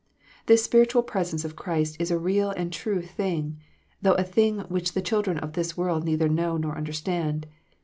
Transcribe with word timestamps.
This 0.47 0.63
spiritual 0.63 1.03
presence 1.03 1.45
of 1.45 1.55
Christ 1.55 1.95
is 1.99 2.09
a 2.09 2.17
real 2.17 2.49
and 2.49 2.73
true 2.73 3.03
thing, 3.03 3.59
though 4.01 4.15
a 4.15 4.23
thing 4.23 4.61
which 4.61 4.93
the 4.93 4.99
children 5.03 5.37
of 5.37 5.53
this 5.53 5.77
world 5.77 6.05
neither 6.05 6.27
know 6.27 6.57
nor 6.57 6.75
understand. 6.75 7.45